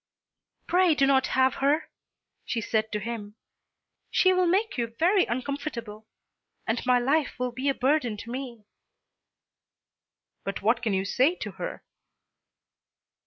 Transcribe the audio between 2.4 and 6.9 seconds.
she said to him. "She will make you very uncomfortable, and